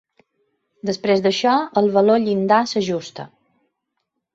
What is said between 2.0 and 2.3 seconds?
valor